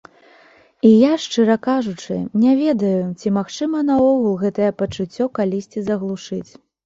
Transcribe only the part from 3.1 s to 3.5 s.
ці